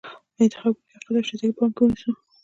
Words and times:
په 0.33 0.39
انتخاب 0.45 0.73
کې 0.77 0.85
لیاقت 0.87 1.11
او 1.17 1.25
شایستګي 1.27 1.51
په 1.55 1.59
پام 1.59 1.69
کې 1.77 1.81
ونیسو. 1.83 2.11